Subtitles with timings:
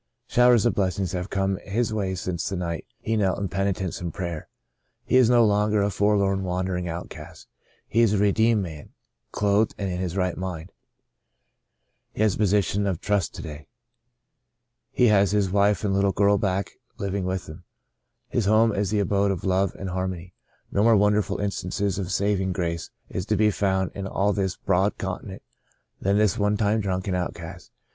[0.25, 4.11] Showers of blessings have come his way since the night he knelt in penitence and
[4.11, 4.47] prayer.
[5.05, 7.47] He is no longer a forlorn, wandering outcast.
[7.87, 8.93] He is a redeemed man—
[9.31, 10.71] clothed and in his right mind.
[12.13, 13.67] He has a position of trust to day.
[14.89, 17.63] He has his wife and litde girl back living with him;
[18.27, 20.33] his home is the abode of love and harmony.
[20.71, 24.97] No more wonderful instance of saving grace is to be found in all this broad
[24.97, 25.43] continent
[26.01, 27.71] than this one time drunken outcast.